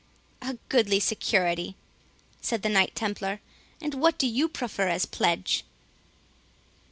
"A 0.41 0.55
goodly 0.67 0.99
security!" 0.99 1.75
said 2.41 2.63
the 2.63 2.69
Knight 2.69 2.95
Templar; 2.95 3.39
"and 3.79 3.93
what 3.93 4.17
do 4.17 4.25
you 4.25 4.49
proffer 4.49 4.87
as 4.87 5.03
a 5.05 5.07
pledge?" 5.07 5.63